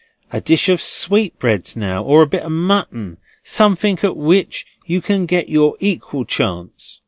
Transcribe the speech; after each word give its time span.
A 0.33 0.41
dish 0.41 0.67
of 0.67 0.81
sweetbreads 0.81 1.75
now, 1.77 2.03
or 2.03 2.23
a 2.23 2.25
bit 2.25 2.41
of 2.41 2.51
mutton. 2.51 3.17
Something 3.43 3.99
at 4.01 4.17
which 4.17 4.65
you 4.87 4.99
can 4.99 5.27
get 5.27 5.47
your 5.47 5.75
equal 5.79 6.25
chance." 6.25 6.99